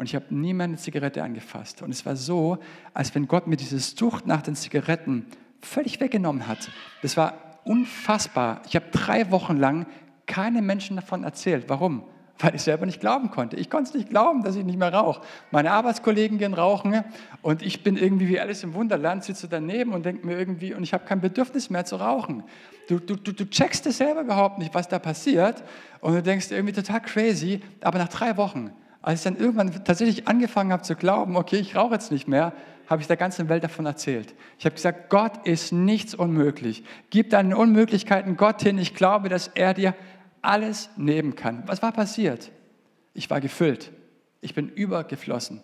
[0.00, 1.82] Und ich habe nie meine Zigarette angefasst.
[1.82, 2.56] Und es war so,
[2.94, 5.26] als wenn Gott mir diese Sucht nach den Zigaretten
[5.60, 6.70] völlig weggenommen hat.
[7.02, 7.34] Das war
[7.64, 8.62] unfassbar.
[8.66, 9.84] Ich habe drei Wochen lang
[10.24, 11.64] keine Menschen davon erzählt.
[11.68, 12.04] Warum?
[12.38, 13.56] Weil ich selber nicht glauben konnte.
[13.56, 15.20] Ich konnte es nicht glauben, dass ich nicht mehr rauche.
[15.50, 17.04] Meine Arbeitskollegen gehen rauchen
[17.42, 20.82] und ich bin irgendwie wie alles im Wunderland, sitze daneben und denke mir irgendwie, und
[20.82, 22.42] ich habe kein Bedürfnis mehr zu rauchen.
[22.88, 25.62] Du, du, du, du checkst es selber überhaupt nicht, was da passiert
[26.00, 28.70] und du denkst irgendwie total crazy, aber nach drei Wochen
[29.02, 32.52] als ich dann irgendwann tatsächlich angefangen habe zu glauben, okay, ich rauche jetzt nicht mehr,
[32.86, 34.34] habe ich der ganzen Welt davon erzählt.
[34.58, 36.82] Ich habe gesagt, Gott ist nichts unmöglich.
[37.10, 38.78] Gib deine Unmöglichkeiten Gott hin.
[38.78, 39.94] Ich glaube, dass er dir
[40.42, 41.62] alles nehmen kann.
[41.66, 42.50] Was war passiert?
[43.14, 43.92] Ich war gefüllt.
[44.40, 45.62] Ich bin übergeflossen.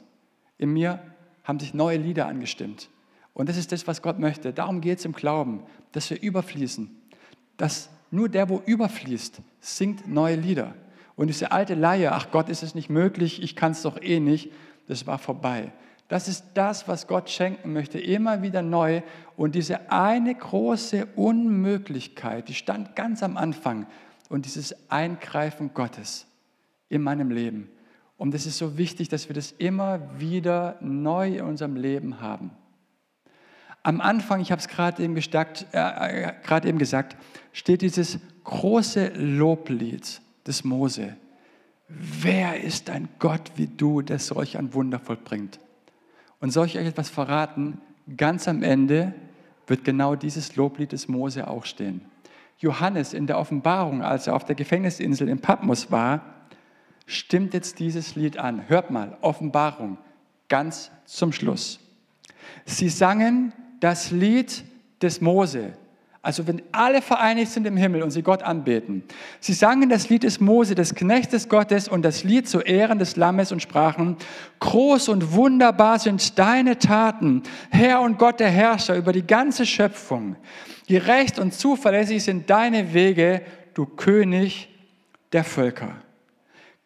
[0.57, 1.01] In mir
[1.43, 2.89] haben sich neue Lieder angestimmt.
[3.35, 4.53] Und das ist das, was Gott möchte.
[4.53, 6.91] Darum geht es im Glauben, dass wir überfließen.
[7.57, 10.75] Dass nur der, wo überfließt, singt neue Lieder.
[11.17, 14.21] Und diese alte Leier, ach Gott, ist es nicht möglich, ich kann es doch eh
[14.21, 14.53] nicht,
[14.87, 15.73] das war vorbei.
[16.09, 19.03] Das ist das, was Gott schenken möchte, immer wieder neu.
[19.37, 23.87] Und diese eine große Unmöglichkeit, die stand ganz am Anfang.
[24.29, 26.27] Und dieses Eingreifen Gottes
[26.89, 27.69] in meinem Leben.
[28.19, 32.51] Und es ist so wichtig, dass wir das immer wieder neu in unserem Leben haben.
[33.83, 37.17] Am Anfang, ich habe es gerade eben, äh, äh eben gesagt,
[37.53, 41.17] steht dieses große Loblied des Mose.
[41.89, 45.61] Wer ist ein Gott wie du, der solch ein Wunder vollbringt?
[46.41, 47.81] Und soll ich euch etwas verraten?
[48.17, 49.15] Ganz am Ende
[49.67, 52.03] wird genau dieses Loblied des Mose auch stehen.
[52.59, 56.23] Johannes in der Offenbarung, als er auf der Gefängnisinsel in Patmos war,
[57.07, 58.69] stimmt jetzt dieses Lied an.
[58.69, 59.99] Hört mal, Offenbarung,
[60.49, 61.81] ganz zum Schluss.
[62.65, 64.65] Sie sangen das Lied
[65.03, 65.73] des Mose,
[66.27, 69.05] also wenn alle vereinigt sind im Himmel und sie Gott anbeten.
[69.39, 73.15] Sie sangen das Lied des Mose, des Knechtes Gottes und das Lied zu Ehren des
[73.15, 74.17] Lammes und sprachen,
[74.59, 80.35] groß und wunderbar sind deine Taten, Herr und Gott der Herrscher über die ganze Schöpfung.
[80.89, 83.43] Gerecht und zuverlässig sind deine Wege,
[83.75, 84.69] du König
[85.33, 85.95] der Völker.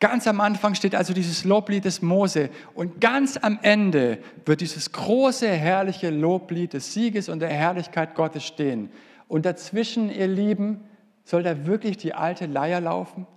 [0.00, 4.92] Ganz am Anfang steht also dieses Loblied des Mose und ganz am Ende wird dieses
[4.92, 8.90] große, herrliche Loblied des Sieges und der Herrlichkeit Gottes stehen.
[9.30, 10.80] Und dazwischen, ihr Lieben,
[11.22, 13.28] soll da wirklich die alte Leier laufen?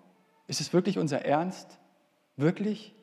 [0.47, 1.77] Ist es wirklich unser Ernst?
[2.36, 2.95] Wirklich?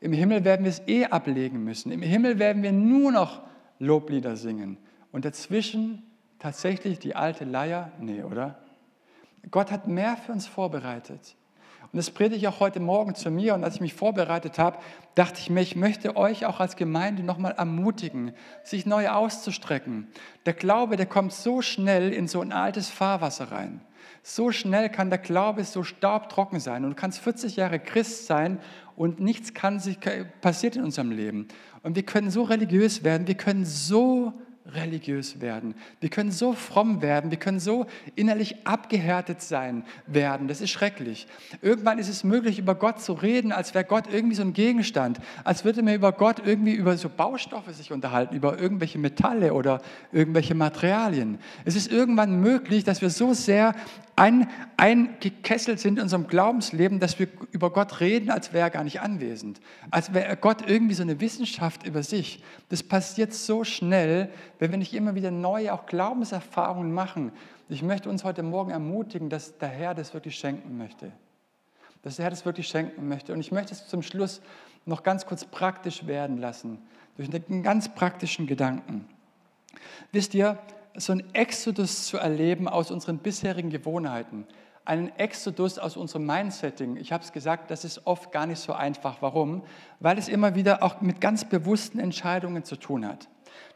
[0.00, 1.92] Im Himmel werden wir es eh ablegen müssen.
[1.92, 3.42] Im Himmel werden wir nur noch
[3.78, 4.76] Loblieder singen.
[5.12, 6.02] Und dazwischen
[6.40, 7.92] tatsächlich die alte Leier?
[8.00, 8.58] Nee, oder?
[9.48, 11.36] Gott hat mehr für uns vorbereitet.
[11.92, 13.54] Und das predige ich auch heute Morgen zu mir.
[13.54, 14.78] Und als ich mich vorbereitet habe,
[15.16, 20.06] dachte ich mir, ich möchte euch auch als Gemeinde nochmal ermutigen, sich neu auszustrecken.
[20.46, 23.80] Der Glaube, der kommt so schnell in so ein altes Fahrwasser rein.
[24.22, 26.84] So schnell kann der Glaube so staubtrocken sein.
[26.84, 28.60] Und du kannst 40 Jahre Christ sein
[28.94, 29.98] und nichts kann sich,
[30.40, 31.48] passiert in unserem Leben.
[31.82, 34.34] Und wir können so religiös werden, wir können so
[34.74, 35.74] religiös werden.
[36.00, 40.48] Wir können so fromm werden, wir können so innerlich abgehärtet sein werden.
[40.48, 41.26] Das ist schrecklich.
[41.62, 45.20] Irgendwann ist es möglich, über Gott zu reden, als wäre Gott irgendwie so ein Gegenstand,
[45.44, 49.80] als würde man über Gott irgendwie über so Baustoffe sich unterhalten, über irgendwelche Metalle oder
[50.12, 51.38] irgendwelche Materialien.
[51.64, 53.74] Es ist irgendwann möglich, dass wir so sehr
[54.20, 58.84] ein, eingekesselt sind in unserem Glaubensleben, dass wir über Gott reden, als wäre er gar
[58.84, 59.62] nicht anwesend.
[59.90, 62.42] Als wäre Gott irgendwie so eine Wissenschaft über sich.
[62.68, 64.28] Das passiert so schnell,
[64.58, 67.32] wenn wir nicht immer wieder neue auch Glaubenserfahrungen machen.
[67.70, 71.12] Ich möchte uns heute Morgen ermutigen, dass der Herr das wirklich schenken möchte.
[72.02, 73.32] Dass der Herr das wirklich schenken möchte.
[73.32, 74.42] Und ich möchte es zum Schluss
[74.84, 76.76] noch ganz kurz praktisch werden lassen,
[77.16, 79.06] durch einen ganz praktischen Gedanken.
[80.12, 80.58] Wisst ihr,
[80.96, 84.46] so einen Exodus zu erleben aus unseren bisherigen Gewohnheiten,
[84.84, 86.96] einen Exodus aus unserem Mindsetting.
[86.96, 89.18] Ich habe es gesagt, das ist oft gar nicht so einfach.
[89.20, 89.62] Warum?
[90.00, 93.28] Weil es immer wieder auch mit ganz bewussten Entscheidungen zu tun hat.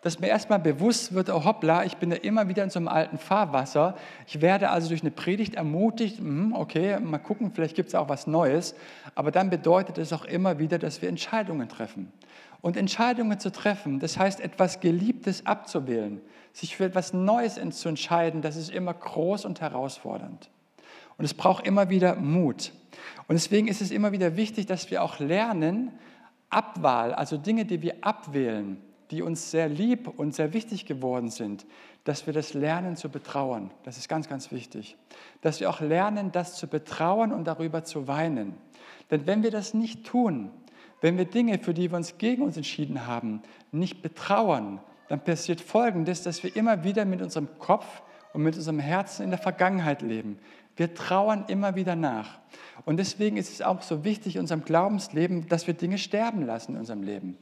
[0.05, 2.89] Dass mir erstmal bewusst wird, oh hoppla, ich bin da immer wieder in so einem
[2.89, 3.97] alten Fahrwasser.
[4.27, 8.11] Ich werde also durch eine Predigt ermutigt, hm, okay, mal gucken, vielleicht gibt es auch
[8.11, 8.75] was Neues.
[9.15, 12.13] Aber dann bedeutet es auch immer wieder, dass wir Entscheidungen treffen.
[12.61, 16.21] Und Entscheidungen zu treffen, das heißt, etwas Geliebtes abzuwählen,
[16.53, 20.51] sich für etwas Neues zu entscheiden, das ist immer groß und herausfordernd.
[21.17, 22.73] Und es braucht immer wieder Mut.
[23.27, 25.93] Und deswegen ist es immer wieder wichtig, dass wir auch lernen,
[26.51, 28.77] Abwahl, also Dinge, die wir abwählen,
[29.11, 31.67] die uns sehr lieb und sehr wichtig geworden sind,
[32.05, 33.71] dass wir das lernen zu betrauern.
[33.85, 34.97] Das ist ganz, ganz wichtig.
[35.41, 38.55] Dass wir auch lernen, das zu betrauern und darüber zu weinen.
[39.11, 40.51] Denn wenn wir das nicht tun,
[41.05, 45.61] Wenn wir Dinge, für die wir uns gegen uns entschieden haben, nicht betrauern, dann passiert
[45.61, 48.01] Folgendes, dass wir immer wieder mit unserem Kopf
[48.33, 50.39] und mit unserem Herzen in der Vergangenheit leben.
[50.77, 52.39] Wir trauern immer wieder nach.
[52.87, 56.73] Und deswegen ist es auch so wichtig in unserem Glaubensleben, dass wir Dinge sterben lassen
[56.73, 57.37] in unserem Leben.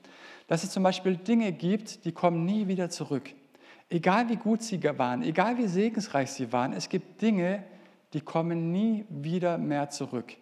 [0.46, 3.31] Dass es zum Beispiel Dinge gibt, die kommen nie wieder zurück.
[3.88, 7.62] Egal wie gut sie waren, egal wie segensreich sie waren, es gibt Dinge,
[8.12, 10.37] die kommen nie wieder mehr zurück.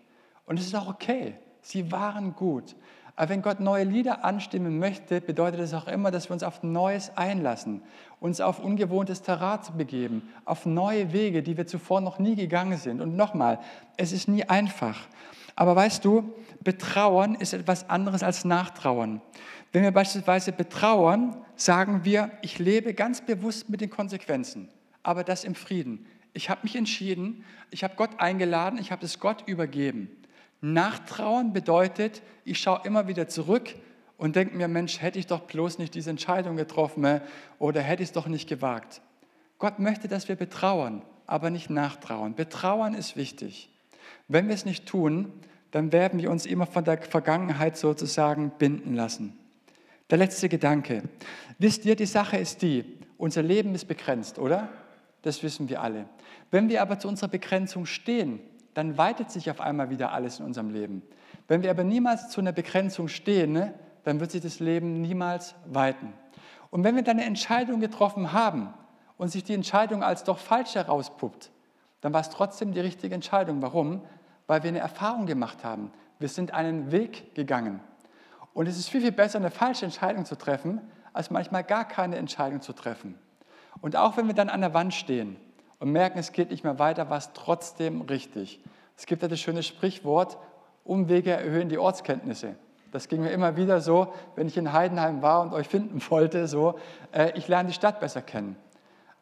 [0.46, 1.34] Und es ist auch okay.
[1.62, 2.74] Sie waren gut.
[3.16, 6.62] Aber wenn Gott neue Lieder anstimmen möchte, bedeutet das auch immer, dass wir uns auf
[6.62, 7.82] Neues einlassen,
[8.18, 13.00] uns auf ungewohntes Terrain begeben, auf neue Wege, die wir zuvor noch nie gegangen sind.
[13.00, 13.58] Und nochmal,
[13.96, 14.96] es ist nie einfach.
[15.56, 16.32] Aber weißt du,
[16.62, 19.22] Betrauern ist etwas anderes als Nachtrauern.
[19.72, 24.68] Wenn wir beispielsweise betrauern, sagen wir, ich lebe ganz bewusst mit den Konsequenzen,
[25.02, 26.06] aber das im Frieden.
[26.34, 30.10] Ich habe mich entschieden, ich habe Gott eingeladen, ich habe es Gott übergeben.
[30.60, 33.74] Nachtrauen bedeutet, ich schaue immer wieder zurück
[34.18, 37.20] und denke mir, Mensch, hätte ich doch bloß nicht diese Entscheidung getroffen äh,
[37.58, 39.00] oder hätte ich es doch nicht gewagt.
[39.58, 42.34] Gott möchte, dass wir betrauern, aber nicht nachtrauen.
[42.34, 43.70] Betrauern ist wichtig.
[44.28, 45.32] Wenn wir es nicht tun,
[45.70, 49.38] dann werden wir uns immer von der Vergangenheit sozusagen binden lassen.
[50.10, 51.04] Der letzte Gedanke.
[51.58, 54.68] Wisst ihr, die Sache ist die, unser Leben ist begrenzt, oder?
[55.22, 56.06] Das wissen wir alle.
[56.50, 58.40] Wenn wir aber zu unserer Begrenzung stehen,
[58.74, 61.02] dann weitet sich auf einmal wieder alles in unserem Leben.
[61.48, 65.54] Wenn wir aber niemals zu einer Begrenzung stehen, ne, dann wird sich das Leben niemals
[65.66, 66.12] weiten.
[66.70, 68.72] Und wenn wir dann eine Entscheidung getroffen haben
[69.16, 71.50] und sich die Entscheidung als doch falsch herauspuppt,
[72.00, 73.62] dann war es trotzdem die richtige Entscheidung.
[73.62, 74.02] Warum?
[74.46, 75.92] Weil wir eine Erfahrung gemacht haben.
[76.18, 77.80] Wir sind einen Weg gegangen.
[78.52, 80.80] Und es ist viel, viel besser, eine falsche Entscheidung zu treffen,
[81.12, 83.18] als manchmal gar keine Entscheidung zu treffen.
[83.80, 85.36] Und auch wenn wir dann an der Wand stehen
[85.78, 88.60] und merken, es geht nicht mehr weiter, war es trotzdem richtig.
[88.96, 90.38] Es gibt ja das schöne Sprichwort,
[90.84, 92.56] Umwege erhöhen die Ortskenntnisse.
[92.90, 96.48] Das ging mir immer wieder so, wenn ich in Heidenheim war und euch finden wollte,
[96.48, 96.78] so,
[97.12, 98.56] äh, ich lerne die Stadt besser kennen.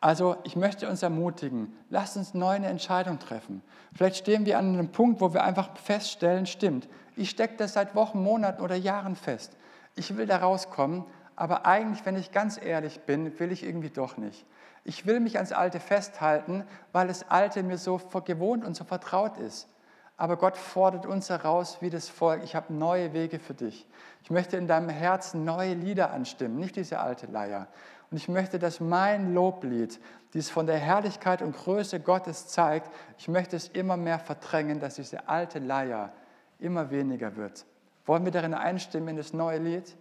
[0.01, 3.63] Also ich möchte uns ermutigen, lasst uns neu eine Entscheidung treffen.
[3.95, 7.97] Vielleicht stehen wir an einem Punkt, wo wir einfach feststellen, stimmt, ich stecke das seit
[7.97, 9.57] Wochen, Monaten oder Jahren fest.
[9.97, 14.17] Ich will da rauskommen, aber eigentlich, wenn ich ganz ehrlich bin, will ich irgendwie doch
[14.17, 14.47] nicht.
[14.85, 19.37] Ich will mich ans Alte festhalten, weil das Alte mir so gewohnt und so vertraut
[19.37, 19.69] ist.
[20.17, 23.87] Aber Gott fordert uns heraus, wie das Volk, ich habe neue Wege für dich.
[24.23, 27.69] Ich möchte in deinem Herzen neue Lieder anstimmen, nicht diese alte Leier.
[28.11, 30.01] Und ich möchte, dass mein Loblied,
[30.33, 34.94] dies von der Herrlichkeit und Größe Gottes zeigt, ich möchte es immer mehr verdrängen, dass
[34.94, 36.12] diese alte Leier
[36.59, 37.66] immer weniger wird.
[38.07, 39.94] Wollen wir darin einstimmen in das neue Lied?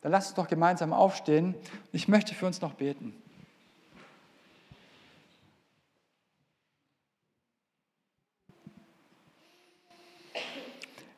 [0.00, 1.54] Dann lasst uns doch gemeinsam aufstehen.
[1.92, 3.14] Ich möchte für uns noch beten.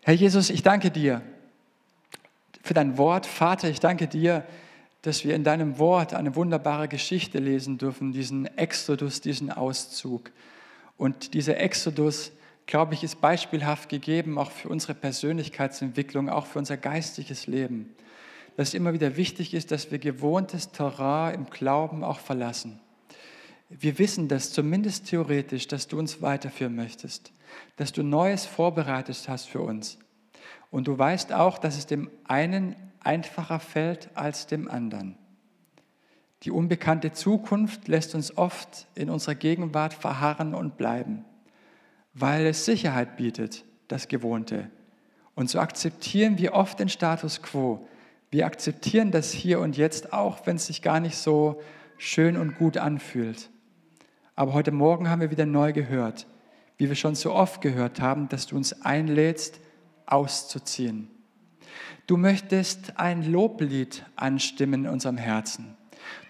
[0.04, 1.22] Herr Jesus, ich danke dir
[2.64, 3.24] für dein Wort.
[3.24, 4.44] Vater, ich danke dir,
[5.02, 10.30] dass wir in deinem Wort eine wunderbare Geschichte lesen dürfen, diesen Exodus, diesen Auszug.
[10.96, 12.32] Und dieser Exodus,
[12.66, 17.94] glaube ich, ist beispielhaft gegeben, auch für unsere Persönlichkeitsentwicklung, auch für unser geistiges Leben.
[18.56, 22.80] Dass es immer wieder wichtig ist, dass wir gewohntes Terrain im Glauben auch verlassen.
[23.68, 27.32] Wir wissen das zumindest theoretisch, dass du uns weiterführen möchtest
[27.76, 29.98] dass du Neues vorbereitet hast für uns.
[30.70, 35.16] Und du weißt auch, dass es dem einen einfacher fällt als dem anderen.
[36.42, 41.24] Die unbekannte Zukunft lässt uns oft in unserer Gegenwart verharren und bleiben,
[42.14, 44.70] weil es Sicherheit bietet, das Gewohnte.
[45.34, 47.86] Und so akzeptieren wir oft den Status quo.
[48.30, 51.60] Wir akzeptieren das hier und jetzt auch, wenn es sich gar nicht so
[51.96, 53.50] schön und gut anfühlt.
[54.34, 56.26] Aber heute Morgen haben wir wieder neu gehört,
[56.76, 59.60] wie wir schon so oft gehört haben, dass du uns einlädst,
[60.06, 61.11] auszuziehen.
[62.06, 65.76] Du möchtest ein Loblied anstimmen in unserem Herzen.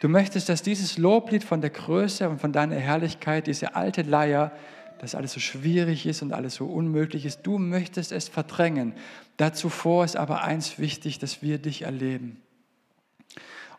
[0.00, 4.52] Du möchtest, dass dieses Loblied von der Größe und von deiner Herrlichkeit, diese alte Leier,
[4.98, 8.94] dass alles so schwierig ist und alles so unmöglich ist, du möchtest es verdrängen.
[9.36, 12.40] Dazu vor ist aber eins wichtig, dass wir dich erleben.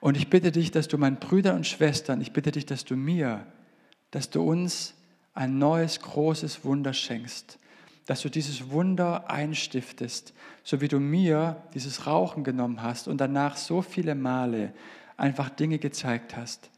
[0.01, 2.97] Und ich bitte dich, dass du meinen Brüdern und Schwestern, ich bitte dich, dass du
[2.97, 3.45] mir,
[4.11, 4.95] dass du uns
[5.33, 7.57] ein neues großes Wunder schenkst,
[8.05, 13.57] dass du dieses Wunder einstiftest, so wie du mir dieses Rauchen genommen hast und danach
[13.57, 14.73] so viele Male
[15.17, 16.69] einfach Dinge gezeigt hast.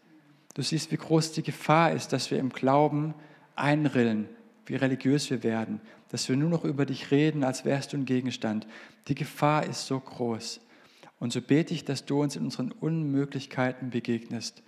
[0.54, 3.14] Du siehst, wie groß die Gefahr ist, dass wir im Glauben
[3.56, 4.30] einrillen,
[4.66, 8.06] wie religiös wir werden, dass wir nur noch über dich reden, als wärst du ein
[8.06, 8.68] Gegenstand.
[9.08, 10.62] Die Gefahr ist so groß.
[11.20, 14.64] Und so bete ich, dass du uns in unseren Unmöglichkeiten begegnest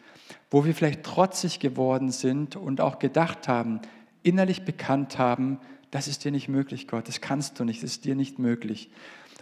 [0.50, 3.82] wo wir vielleicht trotzig geworden sind und auch gedacht haben,
[4.24, 5.60] innerlich bekannt haben,
[5.92, 8.90] das ist dir nicht möglich, Gott, das kannst du nicht, das ist dir nicht möglich.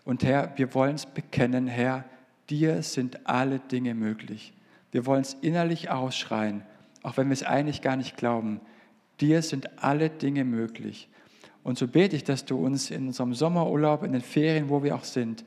[0.04, 2.06] Und Herr, wir wollen es bekennen, Herr,
[2.50, 4.54] dir sind alle Dinge möglich.
[4.92, 6.64] Wir wollen es innerlich ausschreien,
[7.04, 8.62] auch wenn wir es eigentlich gar nicht glauben.
[9.20, 11.10] Dir sind alle Dinge möglich.
[11.64, 14.96] Und so bete ich, dass du uns in unserem Sommerurlaub, in den Ferien, wo wir
[14.96, 15.44] auch sind,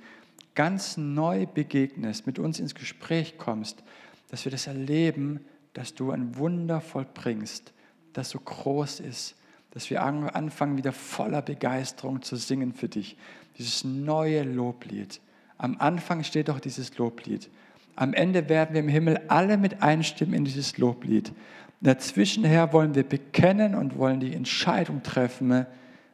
[0.57, 3.85] ganz neu begegnest, mit uns ins Gespräch kommst,
[4.29, 5.41] dass wir das erleben,
[5.75, 7.73] dass du ein Wunder vollbringst,
[8.13, 9.37] das so groß ist,
[9.71, 13.17] dass wir anfangen, wieder voller Begeisterung zu singen für dich.
[13.59, 15.21] Dieses neue Loblied.
[15.59, 17.51] Am Anfang steht doch dieses Loblied.
[17.97, 21.33] Am Ende werden wir im Himmel alle mit einstimmen in dieses Loblied.
[21.81, 25.67] Dazwischen her wollen wir bekennen und wollen die Entscheidung treffen.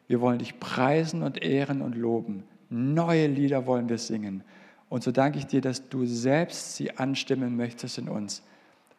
[0.09, 2.45] Wir wollen dich preisen und ehren und loben.
[2.71, 4.43] Neue Lieder wollen wir singen.
[4.89, 8.43] Und so danke ich dir, dass du selbst sie anstimmen möchtest in uns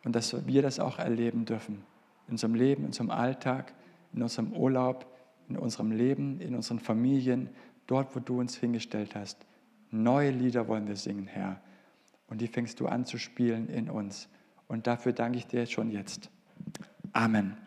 [0.03, 1.84] und dass wir das auch erleben dürfen.
[2.28, 3.74] In unserem Leben, in unserem Alltag,
[4.16, 5.05] in unserem Urlaub,
[5.49, 7.49] in unserem Leben, in unseren Familien,
[7.88, 9.45] dort, wo du uns hingestellt hast.
[9.91, 11.61] Neue Lieder wollen wir singen, Herr.
[12.28, 14.28] Und die fängst du an zu spielen in uns.
[14.68, 16.30] Und dafür danke ich dir schon jetzt.
[17.13, 17.64] Amen.